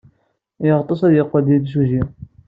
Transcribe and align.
Yeɣtes 0.65 1.01
ad 1.05 1.13
yeqqel 1.15 1.43
d 1.47 1.49
imsujji. 1.57 2.03